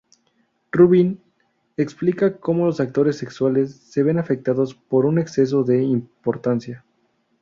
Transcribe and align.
Rubin 0.71 1.21
explica 1.77 2.35
cómo 2.39 2.65
los 2.65 2.79
actos 2.79 3.15
sexuales 3.15 3.75
se 3.75 4.01
ven 4.01 4.17
afectados 4.17 4.73
por 4.73 5.05
un 5.05 5.19
exceso 5.19 5.61
de 5.63 5.83
importancia. 5.83 6.83